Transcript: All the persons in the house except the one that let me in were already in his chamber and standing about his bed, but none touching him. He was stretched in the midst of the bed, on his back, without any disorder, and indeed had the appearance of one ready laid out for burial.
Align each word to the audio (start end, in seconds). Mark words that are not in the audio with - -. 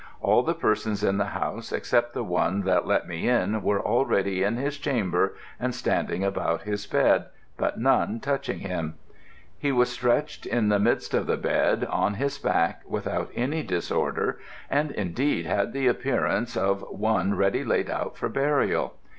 All 0.19 0.41
the 0.41 0.55
persons 0.55 1.03
in 1.03 1.17
the 1.19 1.25
house 1.27 1.71
except 1.71 2.15
the 2.15 2.23
one 2.23 2.61
that 2.63 2.87
let 2.87 3.07
me 3.07 3.29
in 3.29 3.61
were 3.61 3.79
already 3.79 4.41
in 4.41 4.55
his 4.57 4.79
chamber 4.79 5.35
and 5.59 5.75
standing 5.75 6.23
about 6.23 6.63
his 6.63 6.87
bed, 6.87 7.25
but 7.55 7.79
none 7.79 8.19
touching 8.19 8.61
him. 8.61 8.95
He 9.59 9.71
was 9.71 9.91
stretched 9.91 10.47
in 10.47 10.69
the 10.69 10.79
midst 10.79 11.13
of 11.13 11.27
the 11.27 11.37
bed, 11.37 11.85
on 11.87 12.15
his 12.15 12.39
back, 12.39 12.81
without 12.87 13.29
any 13.35 13.61
disorder, 13.61 14.39
and 14.71 14.89
indeed 14.89 15.45
had 15.45 15.71
the 15.71 15.85
appearance 15.85 16.57
of 16.57 16.81
one 16.89 17.35
ready 17.37 17.63
laid 17.63 17.91
out 17.91 18.17
for 18.17 18.27
burial. 18.27 18.95